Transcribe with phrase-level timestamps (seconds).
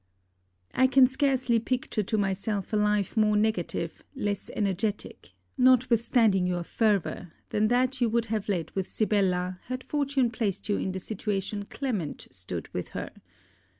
[0.73, 7.31] I can scarcely picture to myself a life more negative, less energetic, notwithstanding your fervor,
[7.49, 11.65] than that you would have led with Sibella had fortune placed you in the situation
[11.65, 13.11] Clement stood with her.